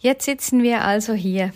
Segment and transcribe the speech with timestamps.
[0.00, 1.52] Jetzt sitzen wir also hier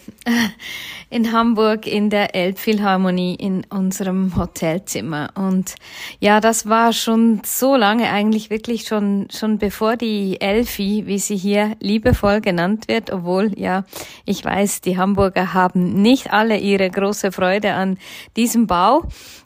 [1.11, 5.31] in Hamburg in der Elbphilharmonie in unserem Hotelzimmer.
[5.35, 5.75] Und
[6.21, 11.37] ja, das war schon so lange eigentlich wirklich schon, schon bevor die Elfi, wie sie
[11.37, 13.85] hier liebevoll genannt wird, obwohl ja,
[14.25, 17.99] ich weiß, die Hamburger haben nicht alle ihre große Freude an
[18.37, 19.03] diesem Bau.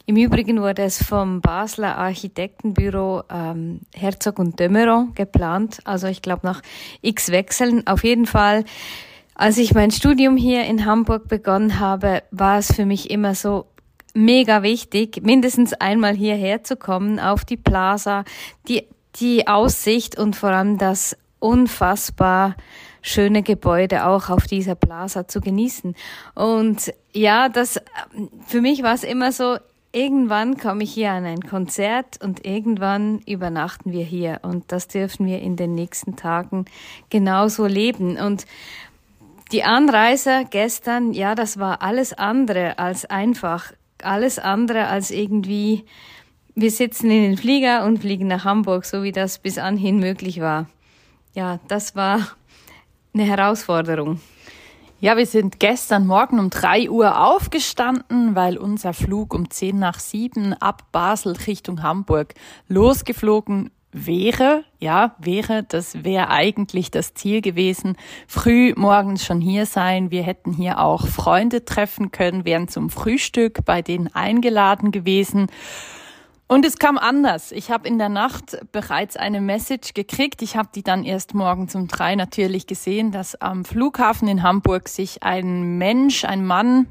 [0.09, 5.81] Im Übrigen wurde es vom Basler Architektenbüro ähm, Herzog und Dömeron geplant.
[5.83, 6.63] Also ich glaube nach
[7.03, 7.85] x Wechseln.
[7.89, 8.65] Auf jeden Fall,
[9.35, 13.67] als ich mein Studium hier in Hamburg begonnen habe, war es für mich immer so
[14.15, 18.25] mega wichtig, mindestens einmal hierher zu kommen auf die Plaza,
[18.67, 18.85] die,
[19.17, 22.57] die Aussicht und vor allem das unfassbar
[23.03, 25.95] schöne Gebäude auch auf dieser Plaza zu genießen.
[26.35, 27.81] Und ja, das,
[28.47, 29.59] für mich war es immer so,
[29.93, 35.27] irgendwann komme ich hier an ein Konzert und irgendwann übernachten wir hier und das dürfen
[35.27, 36.67] wir in den nächsten Tagen
[37.11, 38.17] genauso leben.
[38.19, 38.47] Und
[39.53, 45.85] die Anreise gestern, ja, das war alles andere als einfach, alles andere als irgendwie,
[46.55, 50.41] wir sitzen in den Flieger und fliegen nach Hamburg, so wie das bis anhin möglich
[50.41, 50.69] war.
[51.35, 52.27] Ja, das war
[53.15, 54.21] eine Herausforderung.
[54.99, 59.99] Ja, wir sind gestern Morgen um drei Uhr aufgestanden, weil unser Flug um zehn nach
[59.99, 62.33] sieben ab Basel Richtung Hamburg
[62.67, 64.65] losgeflogen wäre.
[64.79, 67.97] Ja, wäre, das wäre eigentlich das Ziel gewesen.
[68.27, 70.11] Früh morgens schon hier sein.
[70.11, 75.49] Wir hätten hier auch Freunde treffen können, wären zum Frühstück bei denen eingeladen gewesen.
[76.49, 77.51] Und es kam anders.
[77.51, 80.43] Ich habe in der Nacht bereits eine Message gekriegt.
[80.43, 84.89] Ich habe die dann erst morgen um drei natürlich gesehen, dass am Flughafen in Hamburg
[84.89, 86.87] sich ein Mensch, ein Mann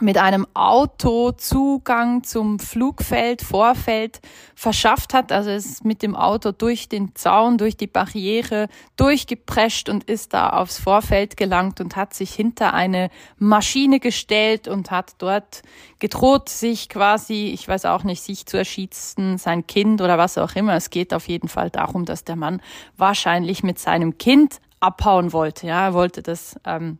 [0.00, 4.20] mit einem Auto Zugang zum Flugfeld, Vorfeld
[4.56, 5.30] verschafft hat.
[5.30, 10.34] Also es ist mit dem Auto durch den Zaun, durch die Barriere durchgeprescht und ist
[10.34, 15.62] da aufs Vorfeld gelangt und hat sich hinter eine Maschine gestellt und hat dort
[16.00, 20.56] gedroht, sich quasi, ich weiß auch nicht, sich zu erschießen, sein Kind oder was auch
[20.56, 20.74] immer.
[20.74, 22.60] Es geht auf jeden Fall darum, dass der Mann
[22.96, 25.68] wahrscheinlich mit seinem Kind abhauen wollte.
[25.68, 26.98] Ja, er wollte das ähm,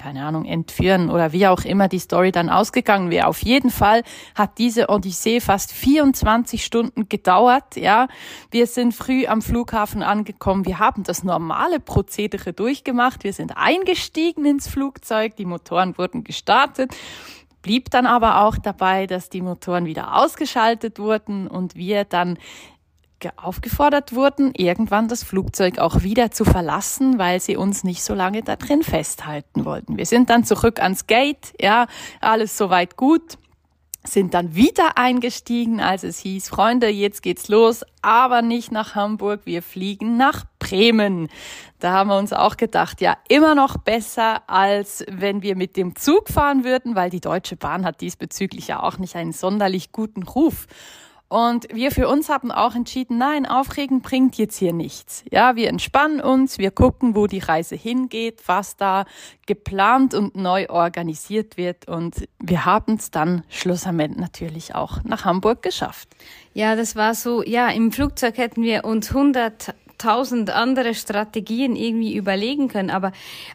[0.00, 3.26] keine Ahnung, entführen oder wie auch immer die Story dann ausgegangen wäre.
[3.26, 4.02] Auf jeden Fall
[4.34, 8.08] hat diese Odyssee fast 24 Stunden gedauert, ja.
[8.50, 10.64] Wir sind früh am Flughafen angekommen.
[10.64, 13.24] Wir haben das normale Prozedere durchgemacht.
[13.24, 15.36] Wir sind eingestiegen ins Flugzeug.
[15.36, 16.96] Die Motoren wurden gestartet
[17.62, 22.38] blieb dann aber auch dabei, dass die Motoren wieder ausgeschaltet wurden und wir dann
[23.36, 28.42] aufgefordert wurden, irgendwann das Flugzeug auch wieder zu verlassen, weil sie uns nicht so lange
[28.42, 29.96] da drin festhalten wollten.
[29.96, 31.86] Wir sind dann zurück ans Gate, ja,
[32.20, 33.38] alles soweit gut,
[34.04, 39.42] sind dann wieder eingestiegen, als es hieß, Freunde, jetzt geht's los, aber nicht nach Hamburg,
[39.44, 41.28] wir fliegen nach Bremen.
[41.80, 45.96] Da haben wir uns auch gedacht, ja, immer noch besser, als wenn wir mit dem
[45.96, 50.22] Zug fahren würden, weil die Deutsche Bahn hat diesbezüglich ja auch nicht einen sonderlich guten
[50.22, 50.66] Ruf.
[51.30, 55.22] Und wir für uns haben auch entschieden, nein, Aufregen bringt jetzt hier nichts.
[55.30, 59.04] Ja, wir entspannen uns, wir gucken, wo die Reise hingeht, was da
[59.46, 61.86] geplant und neu organisiert wird.
[61.86, 66.08] Und wir haben es dann schlussendlich natürlich auch nach Hamburg geschafft.
[66.52, 72.16] Ja, das war so, ja, im Flugzeug hätten wir uns 100 tausend andere Strategien irgendwie
[72.16, 72.90] überlegen können.
[72.90, 73.12] Aber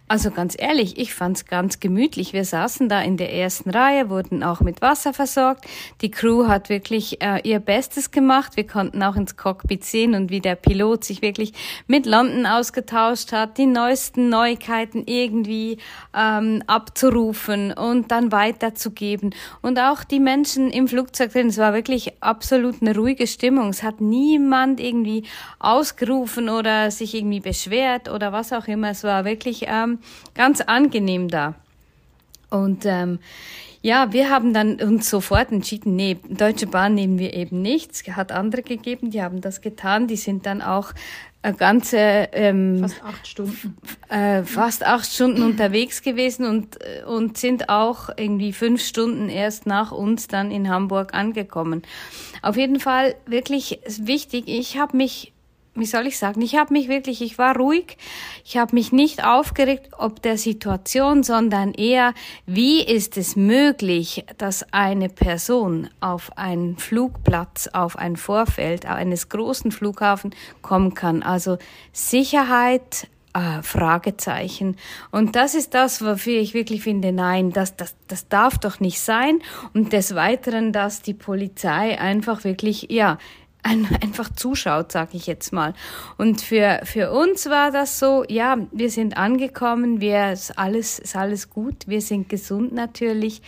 [0.08, 2.34] also ganz ehrlich, ich fand's ganz gemütlich.
[2.34, 5.66] Wir saßen da in der ersten Reihe, wurden auch mit Wasser versorgt.
[6.02, 8.56] Die Crew hat wirklich äh, ihr Bestes gemacht.
[8.56, 11.54] Wir konnten auch ins Cockpit sehen und wie der Pilot sich wirklich
[11.88, 15.78] mit London ausgetauscht hat, die neuesten Neuigkeiten irgendwie
[16.16, 19.34] ähm, abzurufen und dann weiterzugeben.
[19.62, 23.70] Und auch die Menschen im Flugzeug drin, es war wirklich absolut eine ruhige Stimmung.
[23.70, 25.24] Es hat niemand irgendwie
[25.60, 28.90] ausgerufen angerufen oder sich irgendwie beschwert oder was auch immer.
[28.90, 30.00] Es war wirklich ähm,
[30.34, 31.56] ganz angenehm da.
[32.50, 33.20] Und ähm,
[33.82, 37.92] ja, wir haben dann uns sofort entschieden, nee, Deutsche Bahn nehmen wir eben nicht.
[37.92, 40.08] Es hat andere gegeben, die haben das getan.
[40.08, 40.94] Die sind dann auch
[41.60, 42.00] ganze
[42.32, 43.78] ähm, fast acht Stunden
[44.10, 49.92] äh, fast acht Stunden unterwegs gewesen und und sind auch irgendwie fünf Stunden erst nach
[49.92, 51.84] uns dann in Hamburg angekommen.
[52.42, 54.46] Auf jeden Fall wirklich wichtig.
[54.48, 55.35] Ich habe mich
[55.76, 57.98] wie soll ich sagen, ich habe mich wirklich, ich war ruhig,
[58.46, 62.14] ich habe mich nicht aufgeregt ob der Situation, sondern eher,
[62.46, 69.72] wie ist es möglich, dass eine Person auf einen Flugplatz, auf ein Vorfeld eines großen
[69.72, 71.24] Flughafen kommen kann.
[71.24, 71.58] Also
[71.92, 74.78] Sicherheit äh, Fragezeichen.
[75.12, 79.02] Und das ist das, wofür ich wirklich finde, nein, das, das, das darf doch nicht
[79.02, 79.40] sein.
[79.74, 83.18] Und des Weiteren, dass die Polizei einfach wirklich, ja,
[83.66, 85.74] einfach zuschaut, sag ich jetzt mal.
[86.18, 91.16] Und für, für uns war das so, ja, wir sind angekommen, wir, ist alles, ist
[91.16, 93.42] alles gut, wir sind gesund natürlich.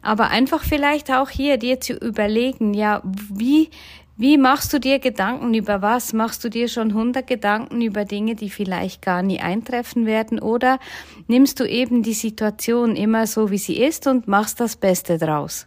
[0.00, 3.70] Aber einfach vielleicht auch hier dir zu überlegen, ja, wie,
[4.16, 6.12] wie machst du dir Gedanken über was?
[6.12, 10.38] Machst du dir schon hundert Gedanken über Dinge, die vielleicht gar nie eintreffen werden?
[10.38, 10.78] Oder
[11.26, 15.66] nimmst du eben die Situation immer so, wie sie ist und machst das Beste draus?